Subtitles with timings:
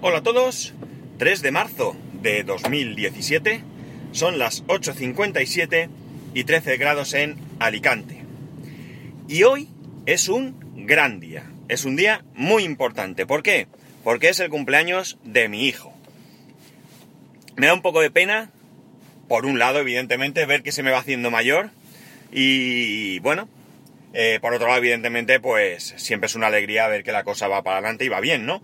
[0.00, 0.74] Hola a todos,
[1.18, 3.64] 3 de marzo de 2017,
[4.12, 5.88] son las 8.57
[6.34, 8.22] y 13 grados en Alicante.
[9.26, 9.68] Y hoy
[10.06, 13.26] es un gran día, es un día muy importante.
[13.26, 13.66] ¿Por qué?
[14.04, 15.92] Porque es el cumpleaños de mi hijo.
[17.56, 18.52] Me da un poco de pena,
[19.26, 21.70] por un lado, evidentemente, ver que se me va haciendo mayor.
[22.30, 23.48] Y bueno,
[24.12, 27.64] eh, por otro lado, evidentemente, pues siempre es una alegría ver que la cosa va
[27.64, 28.62] para adelante y va bien, ¿no?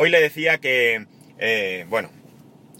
[0.00, 1.06] Hoy le decía que,
[1.40, 2.10] eh, bueno,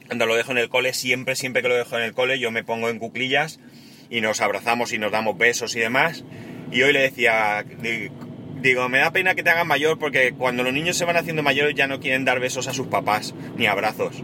[0.06, 2.52] cuando lo dejo en el cole, siempre, siempre que lo dejo en el cole, yo
[2.52, 3.58] me pongo en cuclillas
[4.08, 6.24] y nos abrazamos y nos damos besos y demás.
[6.70, 7.64] Y hoy le decía,
[8.62, 11.42] digo, me da pena que te hagan mayor porque cuando los niños se van haciendo
[11.42, 14.22] mayores ya no quieren dar besos a sus papás ni abrazos.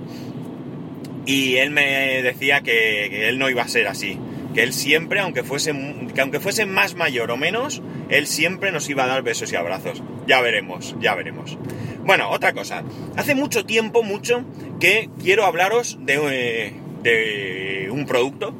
[1.27, 4.21] Y él me decía que, él no iba a ser así,
[4.55, 5.73] que él siempre, aunque fuese,
[6.15, 9.57] que aunque fuese más mayor o menos, él siempre nos iba a dar besos y
[9.57, 10.03] abrazos.
[10.27, 11.59] Ya veremos, ya veremos.
[12.05, 12.83] Bueno, otra cosa.
[13.17, 14.45] Hace mucho tiempo, mucho,
[14.81, 18.55] que quiero hablaros de, de un producto.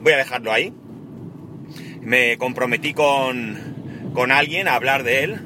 [0.00, 0.72] Voy a dejarlo ahí.
[2.00, 5.40] Me comprometí con, con alguien a hablar de él.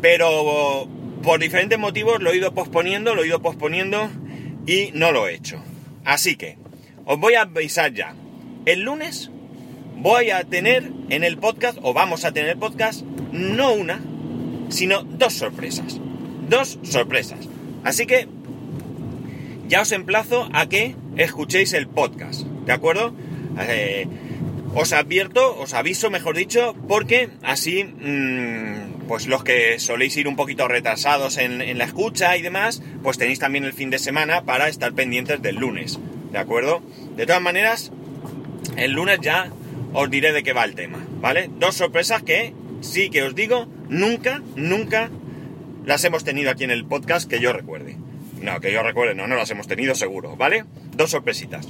[0.00, 0.88] Pero
[1.22, 4.08] por diferentes motivos lo he ido posponiendo, lo he ido posponiendo
[4.66, 5.62] y no lo he hecho.
[6.04, 6.56] Así que,
[7.04, 8.14] os voy a avisar ya.
[8.66, 9.30] El lunes
[9.98, 14.00] voy a tener en el podcast, o vamos a tener podcast, no una,
[14.70, 16.00] sino dos sorpresas
[16.48, 17.38] dos sorpresas.
[17.84, 18.28] Así que
[19.68, 23.14] ya os emplazo a que escuchéis el podcast, ¿de acuerdo?
[23.60, 24.06] Eh,
[24.74, 30.36] os advierto, os aviso, mejor dicho, porque así, mmm, pues los que soléis ir un
[30.36, 34.68] poquito retrasados en, la escucha y demás, pues tenéis también el fin de semana para
[34.68, 35.98] estar pendientes del lunes,
[36.32, 36.82] ¿de acuerdo?
[37.16, 37.90] De todas maneras,
[38.76, 39.50] el lunes ya
[40.00, 41.50] os diré de qué va el tema, ¿vale?
[41.58, 45.10] Dos sorpresas que, sí que os digo, nunca, nunca
[45.84, 47.96] las hemos tenido aquí en el podcast que yo recuerde.
[48.40, 50.64] No, que yo recuerde, no, no las hemos tenido seguro, ¿vale?
[50.94, 51.66] Dos sorpresitas.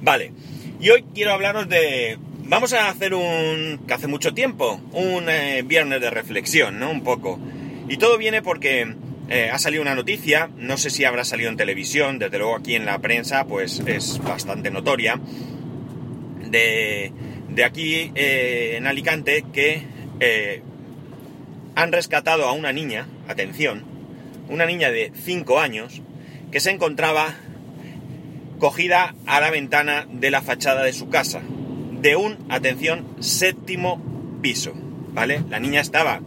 [0.00, 0.32] Vale,
[0.80, 2.18] y hoy quiero hablaros de...
[2.44, 3.80] Vamos a hacer un...
[3.86, 6.90] que hace mucho tiempo, un eh, viernes de reflexión, ¿no?
[6.90, 7.38] Un poco.
[7.90, 8.94] Y todo viene porque
[9.28, 12.76] eh, ha salido una noticia, no sé si habrá salido en televisión, desde luego aquí
[12.76, 15.20] en la prensa, pues es bastante notoria,
[16.50, 17.12] de,
[17.48, 19.82] de aquí eh, en Alicante que
[20.20, 20.62] eh,
[21.74, 23.84] han rescatado a una niña, atención,
[24.48, 26.02] una niña de 5 años,
[26.50, 27.34] que se encontraba
[28.58, 31.40] cogida a la ventana de la fachada de su casa,
[32.00, 34.02] de un, atención, séptimo
[34.42, 34.72] piso,
[35.12, 35.42] ¿vale?
[35.48, 36.20] La niña estaba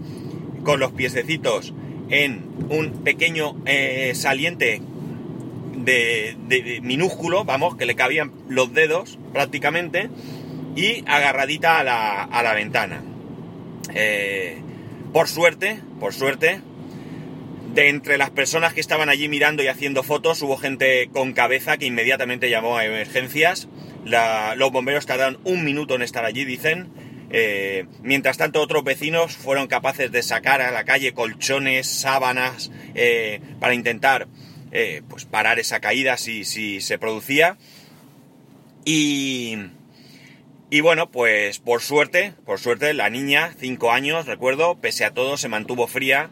[0.64, 1.74] con los piececitos
[2.10, 4.82] en un pequeño eh, saliente
[5.86, 10.10] de, minúsculo, vamos, que le cabían los dedos prácticamente,
[10.76, 13.02] y agarradita a la, a la ventana.
[13.94, 14.58] Eh,
[15.12, 16.62] por suerte, por suerte,
[17.74, 21.78] de entre las personas que estaban allí mirando y haciendo fotos, hubo gente con cabeza
[21.78, 23.68] que inmediatamente llamó a emergencias.
[24.04, 26.90] Los bomberos tardaron un minuto en estar allí, dicen.
[27.34, 33.40] Eh, mientras tanto, otros vecinos fueron capaces de sacar a la calle colchones, sábanas, eh,
[33.62, 34.28] para intentar
[34.72, 37.58] eh, pues parar esa caída si, si se producía.
[38.86, 39.58] Y,
[40.70, 45.38] y bueno, pues por suerte, por suerte, la niña, 5 años, recuerdo, pese a todo,
[45.38, 46.30] se mantuvo fría.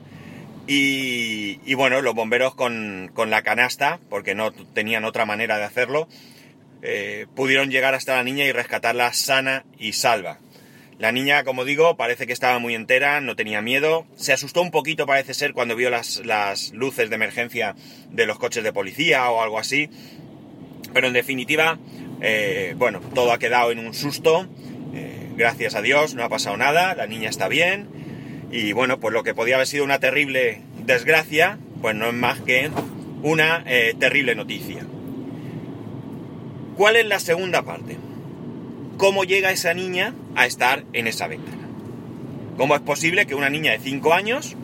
[0.67, 5.63] Y, y bueno, los bomberos con, con, la canasta, porque no tenían otra manera de
[5.63, 6.07] hacerlo,
[6.81, 10.39] eh, pudieron llegar hasta la niña y rescatarla sana y salva.
[10.99, 14.05] La niña, como digo, parece que estaba muy entera, no tenía miedo.
[14.17, 17.73] Se asustó un poquito, parece ser, cuando vio las, las luces de emergencia
[18.11, 19.89] de los coches de policía o algo así.
[20.93, 21.79] Pero en definitiva,
[22.21, 24.49] eh, bueno, todo ha quedado en un susto.
[24.93, 27.87] Eh, gracias a Dios, no ha pasado nada, la niña está bien.
[28.51, 32.41] Y bueno, pues lo que podía haber sido una terrible desgracia, pues no es más
[32.41, 32.71] que
[33.23, 34.85] una eh, terrible noticia.
[36.75, 37.95] ¿Cuál es la segunda parte?
[38.97, 41.67] ¿Cómo llega esa niña a estar en esa ventana?
[42.57, 44.55] ¿Cómo es posible que una niña de 5 años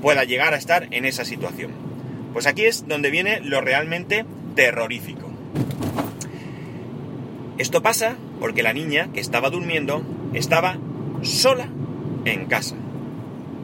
[0.00, 1.72] pueda llegar a estar en esa situación?
[2.32, 4.24] Pues aquí es donde viene lo realmente
[4.54, 5.28] terrorífico.
[7.58, 10.02] Esto pasa porque la niña que estaba durmiendo
[10.32, 10.78] estaba
[11.22, 11.68] sola
[12.24, 12.76] en casa.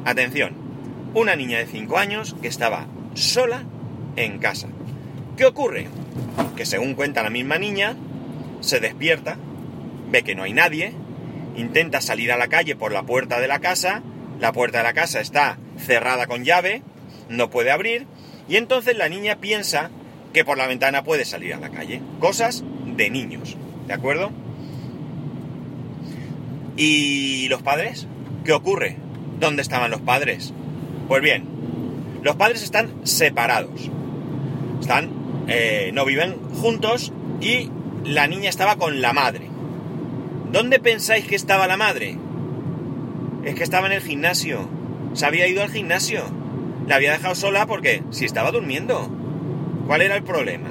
[0.04, 0.54] Atención,
[1.14, 3.64] una niña de 5 años que estaba sola
[4.16, 4.68] en casa.
[5.36, 5.86] ¿Qué ocurre?
[6.56, 7.96] Que según cuenta la misma niña,
[8.60, 9.36] se despierta,
[10.10, 10.94] ve que no hay nadie,
[11.56, 14.02] intenta salir a la calle por la puerta de la casa,
[14.40, 16.82] la puerta de la casa está cerrada con llave,
[17.28, 18.06] no puede abrir,
[18.48, 19.90] y entonces la niña piensa
[20.32, 22.00] que por la ventana puede salir a la calle.
[22.18, 23.56] Cosas de niños.
[23.86, 24.30] ¿De acuerdo?
[26.76, 28.06] ¿Y los padres?
[28.44, 28.96] ¿Qué ocurre?
[29.38, 30.52] ¿Dónde estaban los padres?
[31.08, 31.44] Pues bien,
[32.22, 33.90] Los padres están separados.
[34.80, 35.10] Están,
[35.48, 37.68] eh, no viven juntos y
[38.04, 39.51] la niña estaba con la madre.
[40.52, 42.18] ¿Dónde pensáis que estaba la madre?
[43.42, 44.68] Es que estaba en el gimnasio.
[45.14, 46.24] Se había ido al gimnasio.
[46.86, 49.10] La había dejado sola porque si estaba durmiendo.
[49.86, 50.68] ¿Cuál era el problema?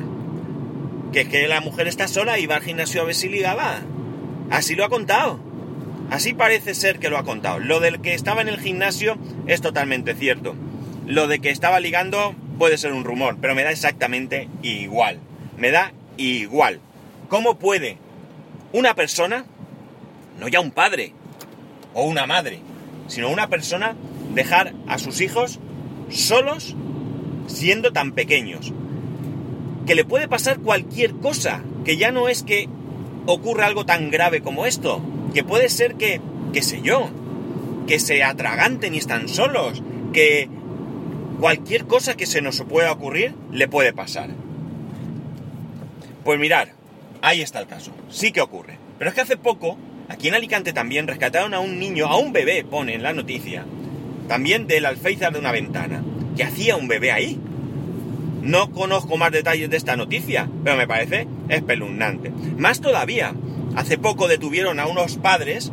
[1.11, 3.79] Que es que la mujer está sola y va al gimnasio a ver si ligaba.
[4.51, 5.39] Así lo ha contado.
[6.11, 7.57] Así parece ser que lo ha contado.
[7.57, 9.17] Lo del que estaba en el gimnasio
[9.47, 10.53] es totalmente cierto.
[11.07, 15.17] Lo de que estaba ligando puede ser un rumor, pero me da exactamente igual.
[15.57, 16.81] Me da igual.
[17.29, 17.97] ¿Cómo puede
[18.73, 19.45] una persona,
[20.41, 21.13] no ya un padre
[21.93, 22.59] o una madre,
[23.07, 23.95] sino una persona
[24.33, 25.59] dejar a sus hijos
[26.09, 26.75] solos
[27.45, 28.73] siendo tan pequeños?
[29.85, 32.67] Que le puede pasar cualquier cosa, que ya no es que
[33.27, 35.01] ocurra algo tan grave como esto,
[35.33, 36.19] que puede ser que,
[36.53, 37.09] qué sé yo,
[37.87, 40.49] que se atraganten y están solos, que
[41.39, 44.31] cualquier cosa que se nos pueda ocurrir le puede pasar.
[46.23, 46.73] Pues mirar,
[47.21, 48.79] ahí está el caso, sí que ocurre.
[48.97, 49.77] Pero es que hace poco,
[50.11, 53.65] aquí en Alicante también rescataron a un niño, a un bebé, pone en la noticia,
[54.27, 56.03] también del alféizar de una ventana,
[56.35, 57.39] que hacía un bebé ahí.
[58.41, 62.31] No conozco más detalles de esta noticia, pero me parece espeluznante.
[62.57, 63.33] Más todavía,
[63.75, 65.71] hace poco detuvieron a unos padres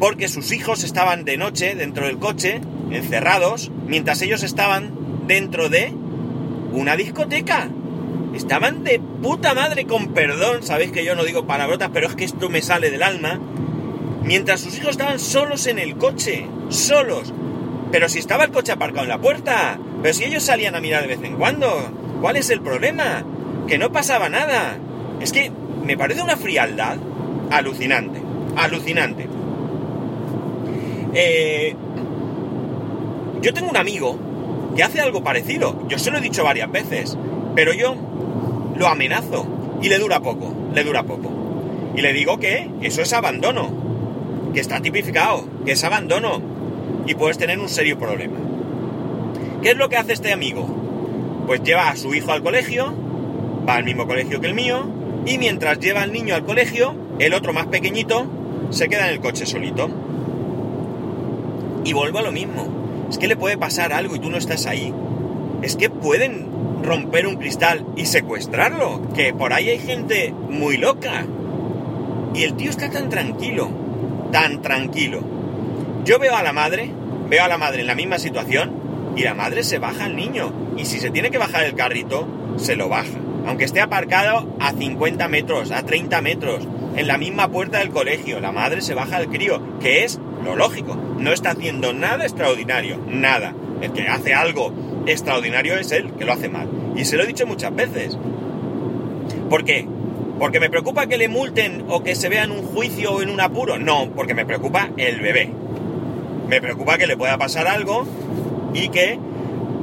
[0.00, 2.60] porque sus hijos estaban de noche dentro del coche,
[2.90, 5.92] encerrados, mientras ellos estaban dentro de
[6.72, 7.68] una discoteca.
[8.34, 12.24] Estaban de puta madre con perdón, sabéis que yo no digo palabrotas, pero es que
[12.24, 13.38] esto me sale del alma.
[14.24, 17.32] Mientras sus hijos estaban solos en el coche, solos.
[17.90, 21.02] Pero si estaba el coche aparcado en la puerta, pero si ellos salían a mirar
[21.02, 21.68] de vez en cuando,
[22.20, 23.24] ¿cuál es el problema?
[23.66, 24.76] Que no pasaba nada.
[25.20, 25.50] Es que
[25.84, 26.96] me parece una frialdad
[27.50, 28.20] alucinante,
[28.56, 29.28] alucinante.
[31.14, 31.74] Eh,
[33.42, 34.18] yo tengo un amigo
[34.76, 35.86] que hace algo parecido.
[35.88, 37.18] Yo se lo he dicho varias veces,
[37.54, 37.94] pero yo
[38.76, 39.46] lo amenazo
[39.82, 41.30] y le dura poco, le dura poco.
[41.94, 43.70] Y le digo que eso es abandono,
[44.52, 46.40] que está tipificado, que es abandono
[47.06, 48.38] y puedes tener un serio problema.
[49.62, 50.66] ¿Qué es lo que hace este amigo?
[51.46, 52.92] Pues lleva a su hijo al colegio,
[53.68, 54.86] va al mismo colegio que el mío,
[55.26, 58.26] y mientras lleva al niño al colegio, el otro más pequeñito
[58.70, 59.88] se queda en el coche solito.
[61.84, 63.06] Y vuelvo a lo mismo.
[63.10, 64.92] Es que le puede pasar algo y tú no estás ahí.
[65.62, 66.46] Es que pueden
[66.82, 69.02] romper un cristal y secuestrarlo.
[69.14, 71.26] Que por ahí hay gente muy loca.
[72.34, 73.81] Y el tío está tan tranquilo.
[74.32, 75.22] Tan tranquilo.
[76.04, 76.90] Yo veo a la madre,
[77.28, 78.72] veo a la madre en la misma situación
[79.14, 80.52] y la madre se baja al niño.
[80.76, 82.26] Y si se tiene que bajar el carrito,
[82.56, 83.18] se lo baja.
[83.46, 88.40] Aunque esté aparcado a 50 metros, a 30 metros, en la misma puerta del colegio,
[88.40, 90.96] la madre se baja al crío, que es lo lógico.
[91.18, 93.54] No está haciendo nada extraordinario, nada.
[93.82, 94.72] El que hace algo
[95.06, 96.68] extraordinario es él, que lo hace mal.
[96.96, 98.16] Y se lo he dicho muchas veces.
[99.50, 99.86] ¿Por qué?
[100.42, 103.30] ¿Porque me preocupa que le multen o que se vea en un juicio o en
[103.30, 103.78] un apuro?
[103.78, 105.48] No, porque me preocupa el bebé.
[106.48, 108.04] Me preocupa que le pueda pasar algo
[108.74, 109.20] y que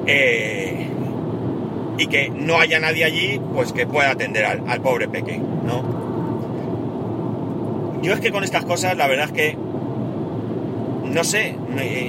[0.06, 0.89] eh,
[1.97, 5.81] y que no haya nadie allí pues que pueda atender al, pobre peque, ¿no?
[8.03, 9.56] Yo es que con estas cosas la verdad es que
[11.06, 11.56] no sé,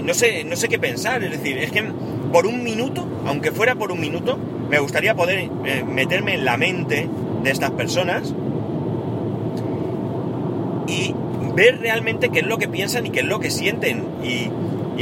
[0.02, 1.84] no sé, no sé qué pensar, es decir, es que
[2.32, 6.56] por un minuto, aunque fuera por un minuto, me gustaría poder eh, meterme en la
[6.56, 7.08] mente
[7.42, 8.34] de estas personas
[10.86, 11.14] y
[11.54, 14.50] ver realmente qué es lo que piensan y qué es lo que sienten y,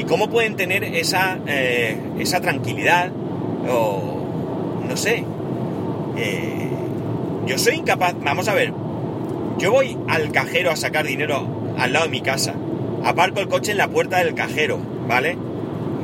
[0.09, 3.11] cómo pueden tener esa, eh, esa tranquilidad
[3.69, 4.19] o
[4.89, 5.25] no sé.
[6.17, 6.71] Eh,
[7.47, 8.73] yo soy incapaz, vamos a ver,
[9.59, 11.47] yo voy al cajero a sacar dinero
[11.79, 12.55] al lado de mi casa,
[13.05, 14.79] aparco el coche en la puerta del cajero,
[15.09, 15.37] ¿vale?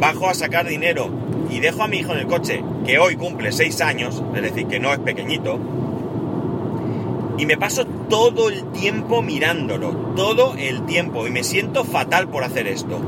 [0.01, 1.11] Bajo a sacar dinero
[1.51, 4.67] y dejo a mi hijo en el coche, que hoy cumple 6 años, es decir,
[4.67, 5.59] que no es pequeñito,
[7.45, 12.43] y me paso todo el tiempo mirándolo, todo el tiempo, y me siento fatal por
[12.43, 12.99] hacer esto.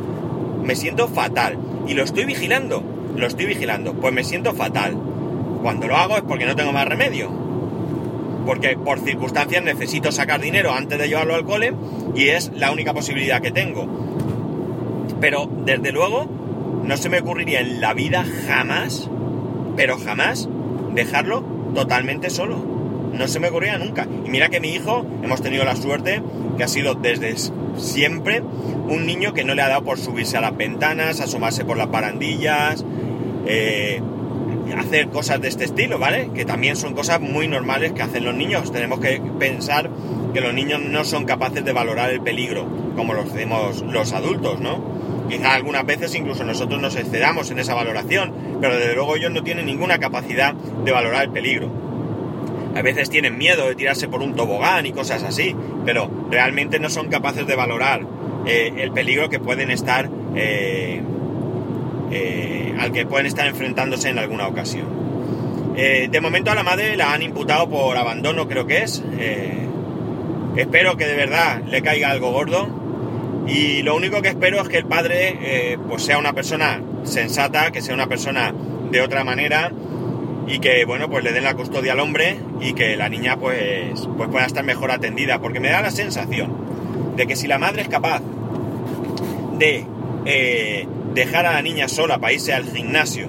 [0.63, 1.57] Me siento fatal.
[1.89, 2.83] Y lo estoy vigilando,
[3.17, 4.95] lo estoy vigilando, pues me siento fatal.
[5.63, 7.31] Cuando lo hago es porque no tengo más remedio.
[8.45, 11.73] Porque por circunstancias necesito sacar dinero antes de llevarlo al cole
[12.15, 13.87] y es la única posibilidad que tengo.
[15.19, 16.27] Pero desde luego
[16.85, 19.09] no se me ocurriría en la vida jamás,
[19.77, 20.47] pero jamás,
[20.93, 21.43] dejarlo
[21.75, 22.76] totalmente solo.
[23.17, 24.07] No se me ocurriría nunca.
[24.25, 26.23] Y mira que mi hijo, hemos tenido la suerte
[26.57, 27.35] que ha sido desde
[27.77, 31.77] siempre un niño que no le ha dado por subirse a las ventanas, asomarse por
[31.77, 32.85] las barandillas,
[33.47, 34.01] eh,
[34.79, 36.31] hacer cosas de este estilo, ¿vale?
[36.35, 38.73] Que también son cosas muy normales que hacen los niños.
[38.73, 39.91] Tenemos que pensar
[40.33, 44.61] que los niños no son capaces de valorar el peligro como lo hacemos los adultos,
[44.61, 44.97] ¿no?
[45.29, 49.43] Quizá algunas veces incluso nosotros nos excedamos en esa valoración, pero desde luego ellos no
[49.43, 51.86] tienen ninguna capacidad de valorar el peligro.
[52.77, 55.57] A veces tienen miedo de tirarse por un tobogán y cosas así,
[55.87, 58.07] pero realmente no son capaces de valorar
[58.45, 61.01] eh, el peligro que pueden estar eh,
[62.13, 64.87] eh, al que pueden estar enfrentándose en alguna ocasión.
[65.75, 69.03] de momento a la madre la han imputado por abandono, creo que es.
[70.57, 72.69] espero que de verdad le caiga algo gordo.
[73.47, 77.81] Y lo único que espero es que el padre pues sea una persona sensata, que
[77.81, 78.53] sea una persona
[78.91, 79.73] de otra manera
[80.47, 84.09] y que bueno pues le den la custodia al hombre y que la niña pues,
[84.17, 86.53] pues pueda estar mejor atendida porque me da la sensación
[87.17, 88.23] de que si la madre es capaz
[89.59, 89.85] de
[90.25, 93.29] eh, dejar a la niña sola para irse al gimnasio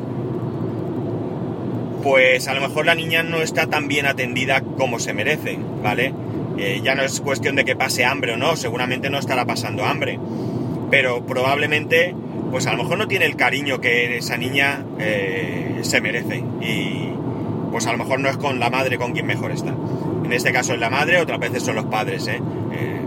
[2.03, 6.13] pues a lo mejor la niña no está tan bien atendida como se merece vale
[6.57, 9.85] eh, ya no es cuestión de que pase hambre o no seguramente no estará pasando
[9.85, 10.19] hambre
[10.91, 12.15] pero probablemente
[12.51, 17.09] pues a lo mejor no tiene el cariño que esa niña eh, se merece y
[17.71, 19.73] pues a lo mejor no es con la madre con quien mejor está.
[20.23, 22.41] En este caso es la madre, otras veces son los padres, ¿eh?
[22.73, 23.01] eh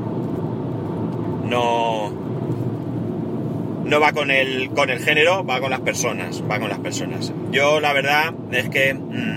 [1.44, 2.12] no,
[3.84, 7.32] no va con el, con el género, va con las personas, va con las personas.
[7.50, 8.94] Yo la verdad es que...
[8.94, 9.20] Mm,